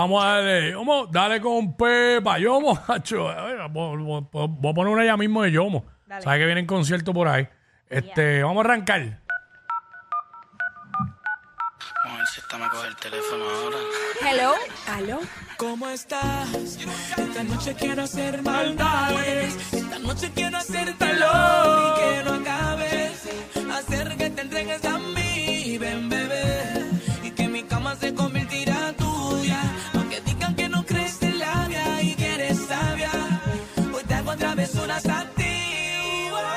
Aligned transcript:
Vamos 0.00 0.24
a 0.24 0.28
darle, 0.28 0.76
vamos, 0.76 1.10
dale 1.10 1.40
con 1.40 1.76
Pepa, 1.76 2.38
Yomo, 2.38 2.80
macho. 2.88 3.24
Voy, 3.70 4.70
a 4.70 4.72
poner 4.72 4.92
una 4.92 5.04
ya 5.04 5.16
mismo 5.16 5.42
de 5.42 5.50
Yomo. 5.50 5.86
Sabes 6.20 6.38
que 6.38 6.46
vienen 6.46 6.66
conciertos 6.66 7.12
por 7.12 7.26
ahí. 7.26 7.48
Este, 7.90 8.44
vamos 8.44 8.64
a 8.64 8.68
arrancar. 8.68 9.20
Vamos 12.04 12.14
a 12.14 12.16
ver 12.16 12.26
si 12.28 12.40
esta 12.40 12.58
me 12.58 12.68
coge 12.68 12.86
el 12.86 12.94
teléfono 12.94 13.44
ahora. 13.44 13.76
Hello. 14.24 14.54
¿Aló? 14.86 15.20
¿Cómo 15.56 15.88
estás? 15.88 16.54
Esta 16.54 17.42
noche 17.42 17.74
quiero 17.74 18.04
hacer 18.04 18.40
maldades. 18.42 19.72
Esta 19.72 19.98
noche 19.98 20.30
quiero 20.32 20.58
hacerte 20.58 21.12
lo 21.14 21.26
y 21.26 21.98
que 21.98 22.22
no 22.24 22.34
acabes. 22.34 23.28
Hacer 23.72 24.16
que 24.16 24.30
te 24.30 24.42
entregues 24.42 24.84
a 24.84 24.96
mí, 24.96 25.76
ven 25.76 26.08
bebé. 26.08 26.86
Y 27.24 27.32
que 27.32 27.48
mi 27.48 27.64
cama 27.64 27.96
se 27.96 28.14
convertirá 28.14 28.92
tuya. 28.92 29.60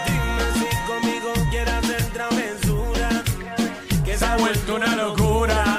Dime 0.06 0.46
si 0.54 0.68
conmigo 0.88 1.32
quieres 1.50 1.74
hacer 1.74 2.04
travesura. 2.14 3.10
Que 4.04 4.18
Se 4.18 4.26
ha 4.26 4.38
vuelto 4.38 4.76
una 4.76 4.96
locura. 4.96 5.71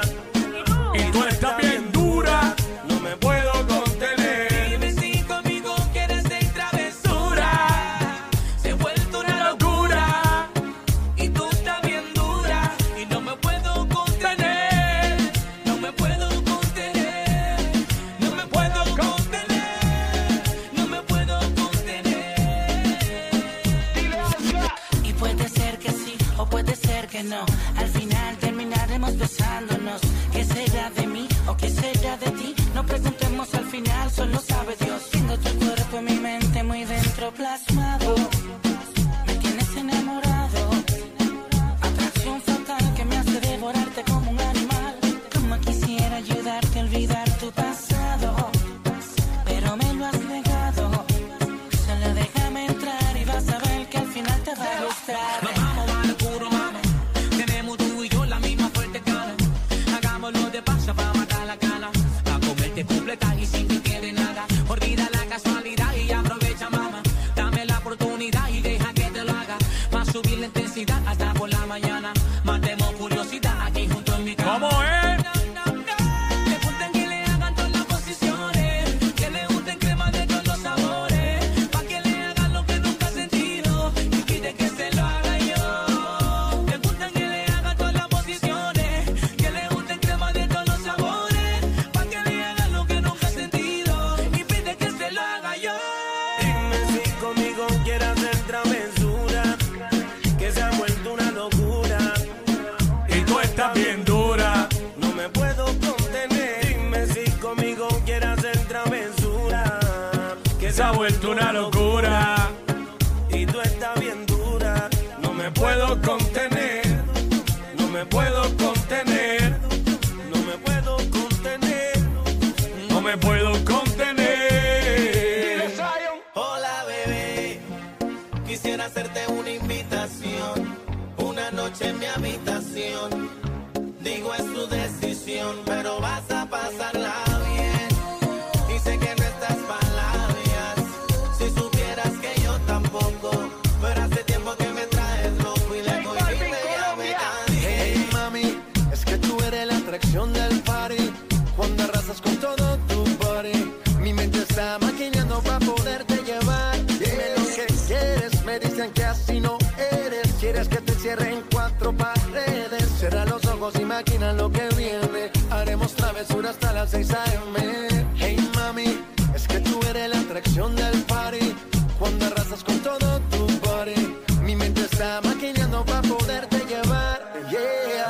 Y 163.79 163.85
maquina 163.85 164.33
lo 164.33 164.51
que 164.51 164.69
viene. 164.77 165.31
Haremos 165.51 165.95
travesura 165.95 166.51
hasta 166.51 166.73
las 166.73 166.91
6 166.91 167.11
a.m. 167.13 168.05
Hey 168.17 168.37
mami, 168.55 168.99
es 169.35 169.47
que 169.49 169.61
tú 169.61 169.81
eres 169.91 170.09
la 170.11 170.21
atracción 170.21 170.75
del 170.77 171.03
party. 171.03 171.55
Cuando 171.99 172.27
arrasas 172.27 172.63
con 172.65 172.79
todo 172.81 173.21
tu 173.31 173.47
body, 173.67 174.17
mi 174.43 174.57
mente 174.57 174.83
está 174.83 175.21
maquinando 175.23 175.85
para 175.85 176.03
poderte 176.03 176.59
llevar. 176.67 177.33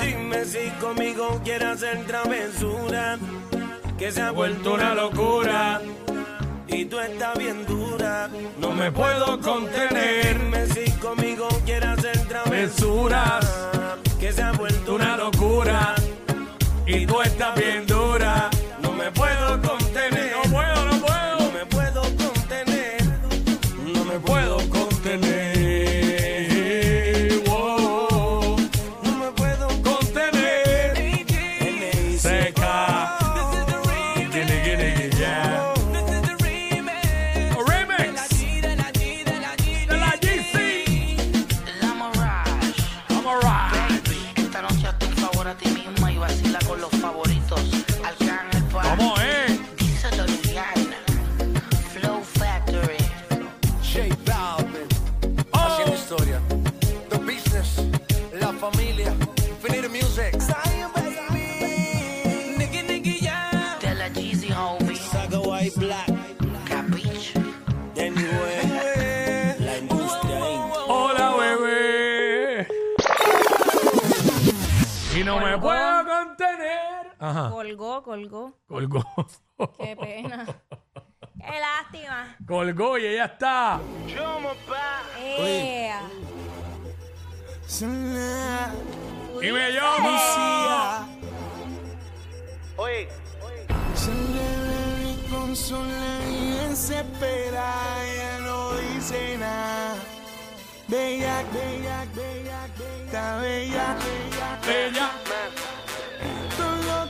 Dime 0.01 0.45
si 0.45 0.71
conmigo 0.81 1.41
quieres 1.45 1.69
hacer 1.69 2.05
travesura. 2.07 3.19
Que 3.99 4.11
se 4.11 4.21
ha 4.21 4.31
Vuelto 4.31 4.75
una 4.75 4.95
locura. 4.95 5.81
y 6.69 6.85
tú 6.87 6.99
estás 6.99 7.39
bien 7.39 7.65
dura. 7.67 8.29
No 8.59 8.73
me 8.73 8.91
puedo 8.91 9.41
contener. 9.41 10.39
Dime 10.39 10.67
si 10.67 10.91
conmigo 10.93 11.49
quieres 11.65 11.91
hacer 11.99 12.19
travesura. 12.29 13.39
Que 14.23 14.33
se 14.33 14.41
ha 14.41 14.53
vuelto 14.53 14.95
Una 14.95 15.17
locura. 15.17 15.97
Y 16.87 17.05
tú 17.07 17.21
estás 17.23 17.57
bien 17.57 17.85
dura. 17.89 18.49
No 18.81 18.93
me 18.93 19.11
puedo 19.11 19.61
contener. 19.61 20.37
ti 45.55 45.69
misma 45.71 46.13
y 46.13 46.19
vacila 46.19 46.59
con 46.67 46.81
los 46.81 46.91
favoritos. 46.91 47.32
Me 75.53 75.59
puedo 75.59 76.07
contener. 76.07 77.15
Ajá. 77.19 77.51
Colgó, 77.51 78.03
colgó. 78.03 78.55
Colgó. 78.67 79.05
Qué 79.79 79.95
pena. 79.95 80.47
Qué 81.39 81.61
lástima. 81.61 82.37
Colgó 82.47 82.97
y 82.97 83.05
ella 83.07 83.27
está. 83.27 83.79
Eh, 85.19 85.93
Y 89.43 89.53
me 89.53 89.71
llamo. 89.73 90.19
Oye, 92.77 93.09
consola 95.31 96.19
y 96.31 96.51
desespera, 96.69 97.75
ella 98.07 98.39
no 98.41 98.73
dice 98.73 99.37
nada. 99.37 99.97
Bella, 100.89 101.43
bella, 101.53 102.07
bella, 102.15 102.69
bella, 102.79 103.05
está 103.05 103.37
bella, 103.39 103.97
bella, 104.67 105.11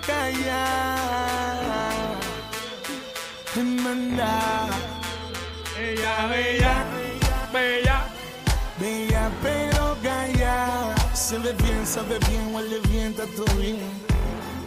Callada. 0.07 1.93
Hermandad, 3.55 4.71
Ella, 5.79 6.27
bella. 6.27 6.85
Bella. 7.53 8.05
bella 8.81 9.31
pero 9.43 9.97
callada. 10.03 10.95
Se 11.15 11.39
ve 11.39 11.53
bien, 11.53 11.87
sabe 11.87 12.19
bien, 12.29 12.53
huele 12.55 12.81
bien, 12.89 13.13
está 13.13 13.27
todo 13.37 13.55
bien. 13.57 13.79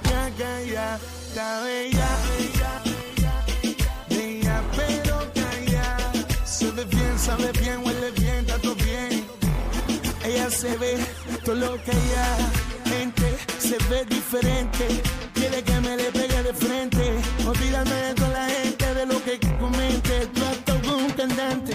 Ya 0.09 0.31
calla, 0.37 0.99
está 1.27 1.63
bella, 1.63 2.09
bella, 4.09 4.61
pero 4.77 5.17
callada. 5.33 6.11
Se 6.45 6.71
ve 6.71 6.85
bien, 6.85 7.19
sabe 7.19 7.51
bien, 7.59 7.83
huele 7.83 8.11
bien, 8.11 8.37
está 8.45 8.57
todo 8.59 8.75
bien. 8.75 9.25
Ella 10.23 10.49
se 10.49 10.77
ve 10.77 10.97
todo 11.43 11.55
lo 11.55 11.83
que 11.83 11.91
ella 11.91 12.37
se 13.65 13.77
ve 13.89 14.05
diferente. 14.05 14.85
Quiere 15.33 15.63
que 15.63 15.79
me 15.81 15.97
le 15.97 16.11
pegue 16.11 16.43
de 16.43 16.53
frente. 16.53 17.03
Olvídame 17.47 17.95
de 18.07 18.13
toda 18.13 18.29
la 18.29 18.45
gente, 18.47 18.93
de 18.93 19.05
lo 19.07 19.23
que 19.23 19.39
comente. 19.59 20.27
Tú 20.35 20.41
con 20.65 20.89
un 21.01 21.09
cantante. 21.11 21.71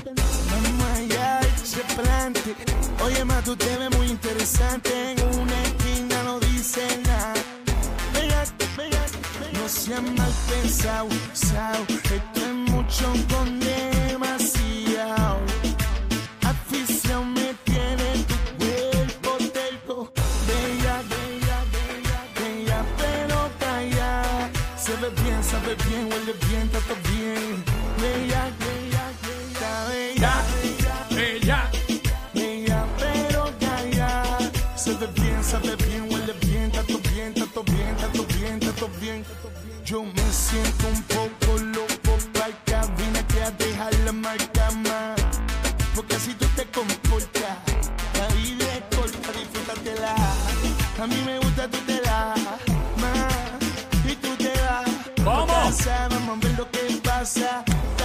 Vamos 0.50 0.90
allá 0.98 1.40
y 1.42 1.66
se 1.66 1.82
plante. 1.96 2.54
Oye, 3.04 3.24
ma, 3.24 3.42
tú 3.42 3.56
te 3.56 3.76
ves 3.76 3.90
muy 3.96 4.06
interesante. 4.06 4.90
En 5.12 5.40
una 5.40 5.62
esquina 5.62 6.22
no 6.22 6.38
dice 6.38 6.82
nada. 7.06 7.34
Bella, 8.14 8.44
bella, 8.76 9.04
bella. 9.40 9.60
No 9.60 9.68
seas 9.68 10.02
mal 10.02 10.32
pensado, 10.48 11.08
sao. 11.32 11.82
Esto 11.88 12.40
es 12.48 12.54
mucho 12.72 13.06
con 13.32 13.59
huele 26.10 26.32
bien, 26.48 26.68
todo 26.68 26.94
bien. 27.08 27.64
Bella, 28.00 28.50
bella, 28.58 29.04
bella, 29.24 29.70
bella, 29.88 30.32
Bella. 31.10 31.70
bella, 32.34 32.86
pero 32.98 33.52
calla. 33.60 34.38
Se 34.76 34.94
ve 34.94 35.06
bien, 35.14 35.42
sabe 35.44 35.76
bien, 35.76 36.02
huele 36.10 36.34
bien, 36.46 36.70
todo 36.72 36.98
bien, 37.12 37.34
todo 37.34 37.62
bien, 37.64 37.96
todo 37.96 38.26
bien, 38.38 38.60
todo 38.60 38.88
bien. 39.00 39.24
Yo 39.84 40.02
me 40.02 40.32
siento 40.32 40.88
un 40.88 41.02
poco 41.04 41.58
loco 41.76 42.18
para 42.32 42.52
cabina 42.64 43.26
que 43.26 43.42
a 43.42 43.50
dejar 43.52 43.94
la 44.04 44.12
marca 44.12 44.70
más. 44.72 45.20
Porque 45.94 46.16
así 46.16 46.34
tú 46.34 46.46
te 46.56 46.64
comportas. 46.66 47.58
Pasa. 57.20 57.64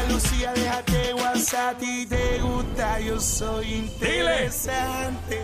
Lucía, 0.09 0.51
déjate 0.53 1.13
WhatsApp. 1.13 1.79
Ti 1.79 2.05
te 2.05 2.39
gusta, 2.39 2.99
yo 2.99 3.19
soy 3.19 3.73
interesante. 3.75 5.41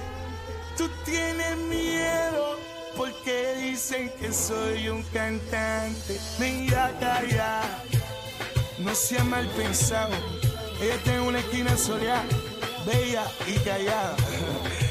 Tú 0.78 0.90
tienes 1.06 1.58
miedo 1.58 2.58
porque 2.98 3.56
dicen 3.60 4.12
que 4.20 4.32
soy 4.32 4.90
un 4.90 5.04
cantante. 5.14 6.20
Mira, 6.38 6.92
calla, 7.00 7.62
no 8.80 8.94
sea 8.94 9.24
mal 9.24 9.48
pensado. 9.58 10.16
Ella 10.82 10.96
está 10.96 11.16
en 11.16 11.22
una 11.22 11.40
esquina 11.40 11.78
soleada, 11.78 12.26
bella 12.86 13.24
y 13.48 13.54
callada. 13.60 14.16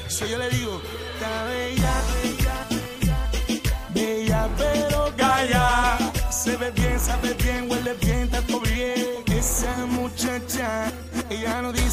So 0.08 0.26
yo 0.26 0.38
le 0.38 0.50
digo, 0.50 0.82
está 1.14 1.44
bella, 1.44 1.92
bella, 2.16 3.62
bella, 3.94 4.48
pero 4.58 5.14
callada. 5.16 5.98
Se 6.32 6.56
ve 6.56 6.72
bien, 6.72 6.98
sabe 6.98 7.34
bien, 7.34 7.68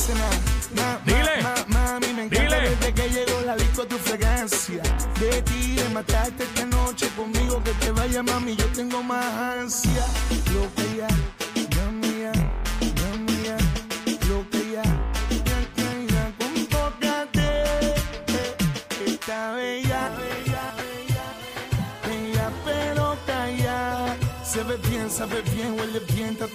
Dile. 0.08 1.42
ma- 1.42 1.56
ma- 1.68 1.80
mami, 1.92 2.14
me 2.14 2.24
encanta 2.24 2.44
Dile. 2.56 2.70
desde 2.70 2.94
que 2.94 3.10
llegó 3.10 3.42
la 3.46 3.56
disco 3.58 3.86
tu 3.86 3.98
fragancia. 3.98 4.82
De 5.20 5.42
ti, 5.42 5.76
de 5.76 5.90
matarte 5.90 6.44
esta 6.44 6.66
noche 6.66 7.10
conmigo, 7.16 7.62
que 7.64 7.72
te 7.74 7.92
vaya 7.92 8.24
mami, 8.24 8.56
yo 8.56 8.66
tengo 8.68 9.04
más 9.04 9.26
ansia. 9.60 10.06
Lo 10.54 10.74
que 10.76 10.98
ya, 10.98 11.08
ya 11.76 11.86
mía, 11.92 12.32
ya 12.82 13.10
mía, 13.28 13.58
lo 14.30 14.50
que 14.50 14.72
ya, 14.72 14.84
ya 14.84 15.58
Está 19.06 19.52
bella, 19.54 20.10
bella, 20.18 20.74
bella, 20.80 21.26
bella, 22.08 22.52
pero 22.66 23.18
calla. 23.26 24.16
Se 24.44 24.64
ve 24.64 24.78
bien, 24.90 25.10
sabe 25.12 25.42
bien, 25.54 25.78
huele 25.78 26.00
bien, 26.14 26.30
está 26.30 26.48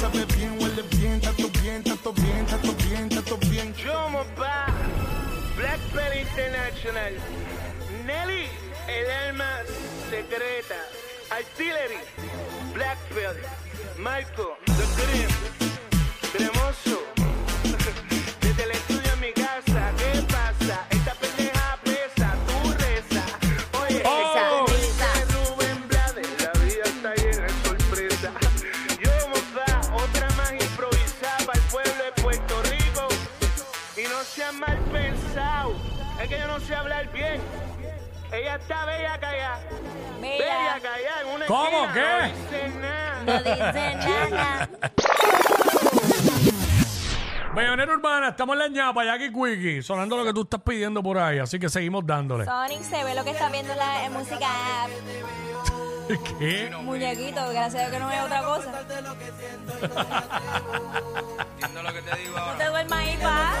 sabe 0.00 0.24
bien, 0.36 0.56
huele 0.58 0.82
bien, 0.96 1.20
todo 1.20 1.48
bien, 1.62 1.82
todo 1.84 2.12
bien, 2.14 2.46
todo 2.46 2.72
bien, 2.88 3.08
todo 3.10 3.36
bien. 3.50 3.74
Yomo 3.74 4.24
pa, 4.34 4.66
Black 5.58 5.80
Belt 5.92 6.16
International, 6.16 7.12
Nelly, 8.06 8.46
el 8.88 9.10
alma 9.28 9.58
secreta, 10.08 10.78
Artillery, 11.30 12.00
Black 12.72 12.98
Belt, 13.14 13.38
Marco, 13.98 14.56
The 14.64 14.86
Dream, 14.96 15.30
Cremoso, 16.32 17.09
está 38.70 38.84
bella 38.86 39.18
callada. 39.18 39.60
Bella 40.20 40.44
bella. 40.44 40.80
callada 40.80 41.20
en 41.22 41.28
una 41.28 41.46
¿Cómo? 41.46 41.84
esquina, 41.86 41.92
¿Qué? 41.92 42.06
No 42.22 42.32
dice 42.38 42.68
nada. 42.80 43.20
No 43.26 43.38
dice 43.38 44.30
nada. 44.30 44.68
Bellonera 47.52 47.92
Urbana, 47.94 48.28
estamos 48.28 48.54
en 48.54 48.58
la 48.60 48.68
ñapa, 48.68 49.04
Jackie 49.04 49.32
Quickie, 49.32 49.82
sonando 49.82 50.16
lo 50.16 50.24
que 50.24 50.32
tú 50.32 50.42
estás 50.42 50.60
pidiendo 50.62 51.02
por 51.02 51.18
ahí, 51.18 51.40
así 51.40 51.58
que 51.58 51.68
seguimos 51.68 52.06
dándole. 52.06 52.44
Sonic 52.44 52.82
se 52.84 53.02
ve 53.02 53.12
lo 53.16 53.24
que 53.24 53.30
está 53.30 53.48
viendo 53.48 53.72
en 53.72 53.78
la 53.78 54.04
en 54.04 54.12
música 54.12 54.46
app. 54.84 54.90
¿Qué? 56.38 56.70
Muñequito, 56.80 57.40
gracias 57.50 57.74
a 57.74 57.78
Dios 57.88 57.90
que 57.90 57.98
no 57.98 58.08
es 58.10 58.20
otra 58.22 58.42
cosa. 58.44 58.70
Entiendo 61.60 61.82
lo 61.82 61.92
que 61.92 62.02
te 62.02 62.16
digo 62.18 62.36
No 62.36 62.42
ahora. 62.42 62.58
te 62.58 62.66
duermas 62.66 62.98
ahí, 63.00 63.16
pa. 63.20 63.52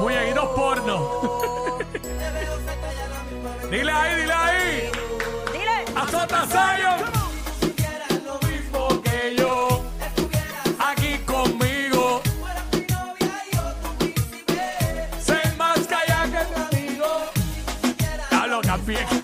Muñequitos 0.00 0.48
porno. 0.56 1.50
dile 3.74 3.90
ahí, 3.90 4.20
dile 4.20 4.32
ahí. 4.32 4.90
Dile. 5.52 6.00
Azota 6.00 6.46
Zion. 6.46 7.00
lo 8.24 8.48
mismo 8.48 9.02
que 9.02 9.34
yo. 9.36 9.84
Aquí 10.78 11.18
conmigo. 11.24 12.22
Ser 15.18 15.56
más 15.56 15.80
callada 15.88 16.24
que 16.24 16.78
mi 16.78 16.82
amigo. 16.82 17.06
Hablo 18.30 18.60
también. 18.60 19.23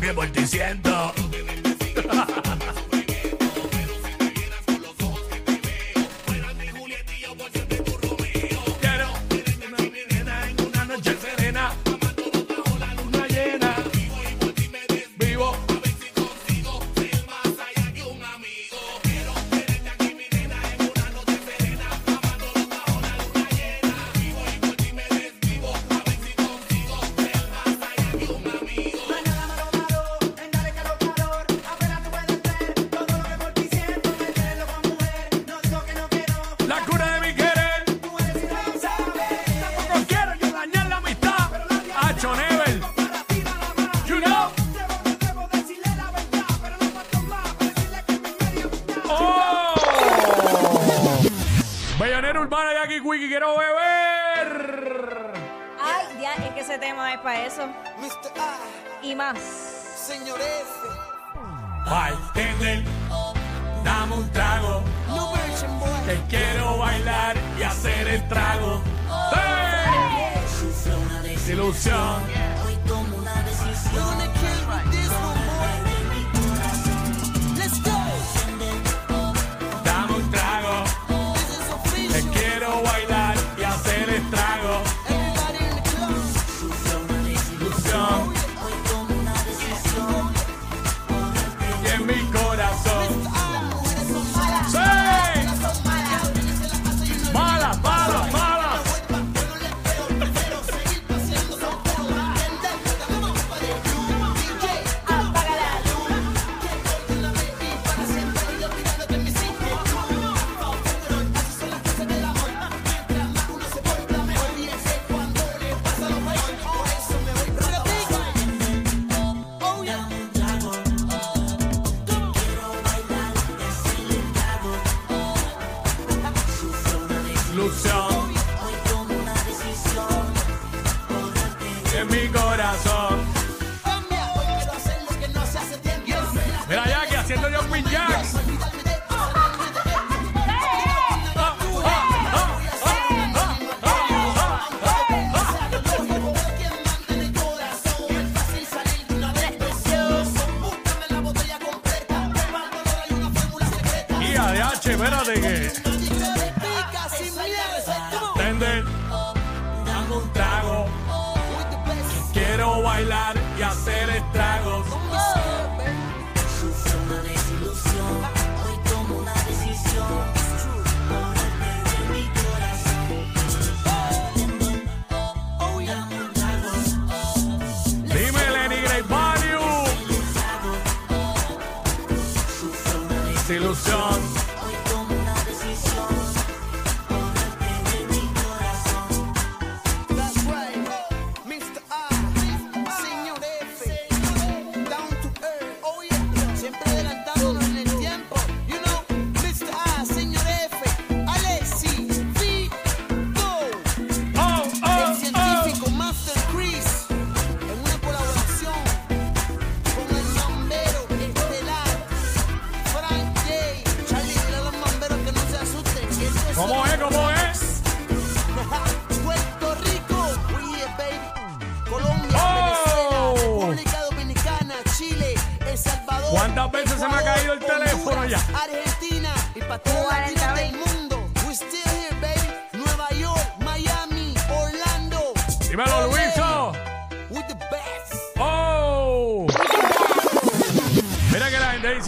Que 0.00 0.12
por 0.12 0.26
ti 0.28 0.46
siento. 0.46 1.12
Urbana 52.42 52.72
y 52.72 52.76
aquí 52.84 53.00
Wiki 53.00 53.28
quiero 53.28 53.56
beber. 53.56 55.32
Ay, 55.80 56.06
ya, 56.20 56.34
es 56.34 56.54
que 56.54 56.60
ese 56.60 56.78
tema 56.78 57.12
es 57.14 57.20
para 57.20 57.46
eso. 57.46 57.66
Mr. 57.98 58.32
A, 58.40 58.56
Y 59.04 59.14
más. 59.14 59.38
señor 59.38 60.40
F. 60.40 60.70
Bartender, 61.88 62.84
dame 63.84 64.14
un 64.14 64.30
trago. 64.30 64.82
No. 65.08 65.32
Que 66.06 66.20
quiero 66.28 66.78
bailar 66.78 67.36
y 67.58 67.62
hacer 67.62 68.08
el 68.08 68.28
trago. 68.28 68.82
¡Hey! 69.32 70.40
Desilusión. 71.22 72.22
We're 72.64 74.00
gonna 74.00 74.26
kill 74.34 74.60
with 74.68 75.41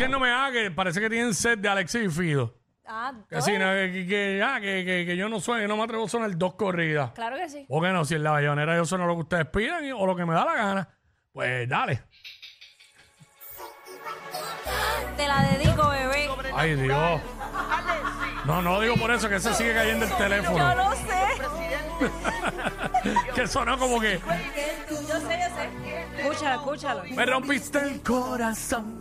diciéndome, 0.06 0.30
ah, 0.30 0.50
que 0.52 0.70
parece 0.70 1.00
que 1.00 1.08
tienen 1.11 1.34
sed 1.34 1.58
de 1.58 1.68
Alexis 1.68 2.04
y 2.04 2.08
Fido. 2.11 2.54
Ah, 2.87 3.12
Que, 3.30 3.40
sí, 3.40 3.52
no, 3.52 3.70
que, 3.70 4.06
que- 4.08 4.42
ah, 4.44 4.61
que, 4.61 4.84
que- 4.84 5.06
que 5.06 5.16
yo 5.16 5.28
no 5.30 5.40
soy, 5.40 5.66
no 5.66 5.76
me 5.76 5.84
atrevo 5.84 6.04
a 6.04 6.08
sonar 6.08 6.37
dos 6.37 6.54
corridas. 6.54 7.12
claro 7.12 7.37
que 7.37 7.49
sí. 7.49 7.64
¿Por 7.66 7.82
qué 7.82 7.90
no? 7.92 8.04
Si 8.04 8.14
en 8.14 8.23
la 8.23 8.32
bayonera 8.32 8.76
yo 8.76 8.84
sueno 8.84 9.06
lo 9.06 9.14
que 9.14 9.20
ustedes 9.23 9.46
pidan 9.46 9.84
y- 9.87 9.92
o 9.92 10.04
lo 10.06 10.14
que 10.14 10.26
me 10.26 10.34
da 10.34 10.44
la 10.44 10.54
gana, 10.54 10.88
pues 11.32 11.66
dale. 11.68 12.02
Te 15.16 15.26
la 15.28 15.42
dedico, 15.44 15.88
bebé. 15.88 16.28
Ay, 16.54 16.75
Dios. 16.75 17.20
No, 18.44 18.61
no 18.61 18.73
lo 18.75 18.80
digo 18.82 18.96
por 18.96 19.11
eso, 19.11 19.28
que 19.30 19.40
se 19.40 19.54
sigue 19.54 19.73
cayendo 19.73 20.04
el 20.04 20.11
Yo 20.11 20.16
teléfono. 20.18 20.75
lo 20.75 20.92
sé. 20.92 21.14
que 23.34 23.46
sonó 23.46 23.78
como 23.78 24.00
que 24.00 24.18
Yo 24.18 24.96
sé, 24.96 25.06
yo 25.08 25.20
sé. 25.20 26.18
Escúchalo, 26.18 26.54
escúchalo. 26.56 27.02
me 27.14 27.25
rompiste 27.25 27.78
el 27.78 28.02
corazón. 28.02 29.00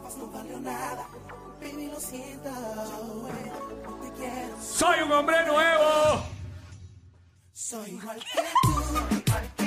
pruebas 0.00 0.16
no 0.16 0.26
valió 0.28 0.60
nada. 0.60 1.06
Baby, 1.60 1.86
lo 1.88 2.00
siento. 2.00 2.50
No 2.50 3.94
te 4.00 4.12
quiero. 4.12 4.62
Soy 4.62 5.02
un 5.02 5.12
hombre 5.12 5.44
nuevo. 5.46 6.22
Soy 7.52 7.90
igual 7.90 8.18
que 8.20 8.40
tú. 8.62 9.59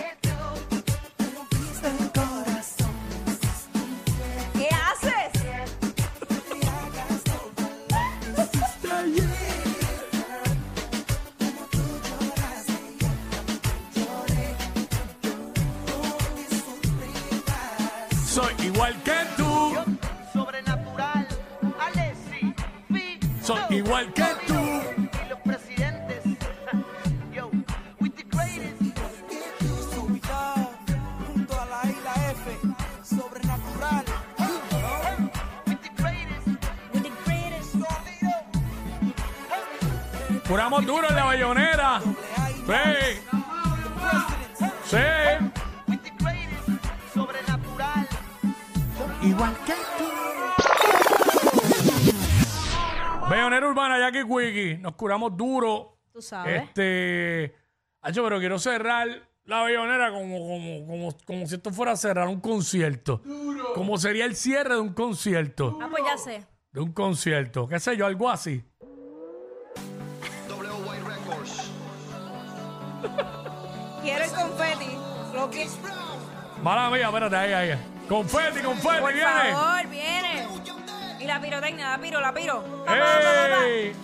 Curamos 40.48 40.86
duro 40.86 41.10
en 41.10 41.16
la 41.16 41.24
bayonera. 41.24 42.02
Sí. 42.02 43.22
Sí. 44.86 44.98
Sobrenatural. 47.14 48.08
Igual 49.22 49.56
que 49.66 49.74
tú. 49.98 50.04
Bayonera 53.30 53.68
urbana, 53.68 54.00
Jackie 54.00 54.24
Quickie. 54.28 54.78
Nos 54.80 54.96
curamos 54.96 55.36
duro. 55.36 55.98
Tú 56.12 56.22
sabes. 56.22 56.64
Este. 56.64 57.56
Hacho, 58.02 58.24
pero 58.24 58.40
quiero 58.40 58.60
cerrar 58.60 59.08
la 59.46 59.62
bayonera 59.62 60.12
como, 60.12 60.40
como, 60.40 60.86
como, 60.88 61.18
como 61.26 61.48
si 61.48 61.56
esto 61.56 61.72
fuera 61.72 61.94
a 61.94 61.98
cerrar 61.98 62.28
un 62.28 62.42
concierto. 62.42 63.22
Duro. 63.24 63.74
Como 63.74 63.98
sería 63.98 64.26
el 64.26 64.36
cierre 64.36 64.76
de 64.76 64.82
un 64.82 64.94
concierto. 64.94 65.80
Ah, 65.82 65.88
pues 65.90 66.04
ya 66.06 66.18
sé. 66.18 66.46
De 66.72 66.82
un 66.82 66.92
concierto. 66.92 67.68
¿Qué 67.68 67.80
sé 67.80 67.96
yo? 67.96 68.06
Algo 68.06 68.30
así. 68.30 68.64
Quiero 74.02 74.26
el 74.26 74.32
confeti. 74.32 74.98
Lo 75.34 75.50
que... 75.50 75.68
Mala 76.62 76.90
mía, 76.90 77.08
espérate, 77.08 77.36
ahí, 77.36 77.54
ahí. 77.54 77.78
Confeti, 78.08 78.60
confeti, 78.62 79.14
viene. 79.14 79.52
Por 79.52 79.62
favor, 79.62 79.88
viene. 79.88 80.48
Y 81.20 81.26
la 81.26 81.40
pirotecnia, 81.40 81.90
la 81.92 81.98
piro, 82.00 82.20
la 82.22 82.34
piro. 82.34 82.64
¡Ey! 82.88 83.96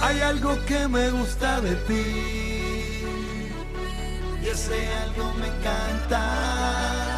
Hay 0.00 0.20
algo 0.20 0.56
que 0.66 0.88
me 0.88 1.10
gusta 1.10 1.60
de 1.60 1.76
ti. 1.86 3.04
Y 4.42 4.48
ese 4.48 4.88
algo 5.04 5.32
me 5.34 5.46
encanta. 5.46 7.11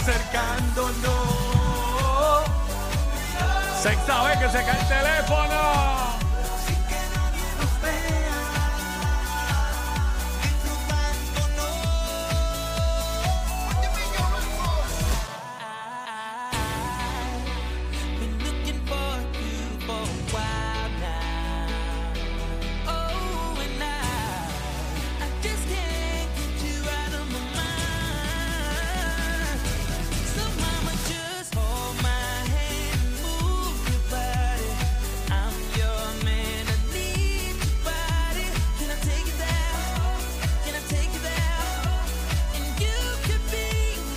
acercándonos. 0.00 0.94
Sexta 3.82 4.22
vez 4.24 4.38
que 4.38 4.48
se 4.50 4.64
cae 4.64 4.80
el 4.80 4.88
teléfono. 4.88 6.09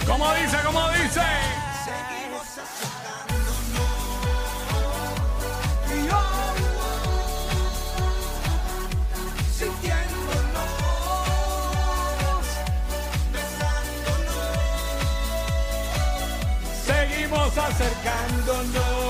¿Cómo 0.05 0.33
dice? 0.33 0.57
¿Cómo 0.65 0.89
dice? 0.89 1.21
Seguimos 1.85 2.57
acercándonos 2.59 3.87
y 5.89 6.09
hoy 6.09 6.59
sintiéndonos, 9.57 10.69
besándonos, 13.31 14.47
seguimos 16.85 17.57
acercándonos. 17.57 19.02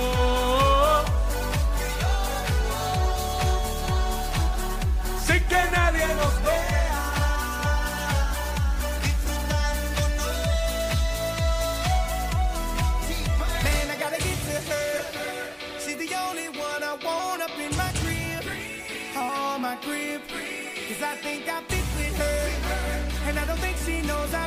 Think 21.24 21.48
I 21.48 21.62
fit 21.72 21.88
with 21.98 22.18
her. 22.18 23.30
And 23.30 23.40
I 23.40 23.46
don't 23.46 23.60
think 23.60 23.78
she 23.86 24.02
knows 24.02 24.32
how 24.34 24.42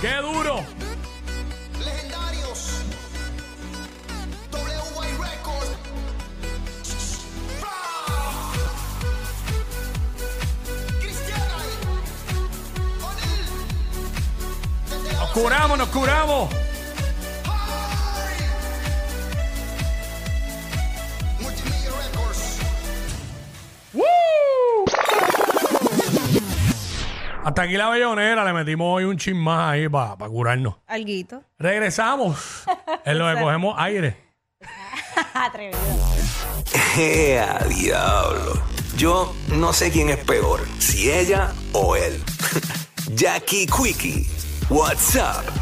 ¡Qué 0.00 0.14
duro! 0.22 0.64
legendarios. 1.84 2.82
WY 4.52 5.08
Records. 5.18 5.70
Cristiana, 11.00 11.56
Nos 15.20 15.30
curamos, 15.30 15.78
nos 15.78 15.88
curamos. 15.88 16.67
Hasta 27.58 27.66
aquí 27.66 27.76
la 27.76 27.88
bellonera, 27.88 28.44
le 28.44 28.52
metimos 28.52 28.86
hoy 28.86 29.02
un 29.02 29.18
chin 29.18 29.36
más 29.36 29.72
ahí 29.72 29.88
para 29.88 30.14
curarnos. 30.28 30.76
Alguito. 30.86 31.42
Regresamos 31.58 32.62
en 33.04 33.18
lo 33.18 33.26
que 33.26 33.40
cogemos 33.42 33.74
aire. 33.76 34.16
Atrevido. 35.34 35.76
¡Ea, 36.96 37.58
diablo! 37.68 38.62
Yo 38.96 39.34
no 39.48 39.72
sé 39.72 39.90
quién 39.90 40.08
es 40.08 40.18
peor, 40.18 40.60
si 40.78 41.10
ella 41.10 41.52
o 41.72 41.96
él. 41.96 42.22
Jackie 43.16 43.66
Quickie, 43.66 44.28
what's 44.70 45.16
up? 45.16 45.57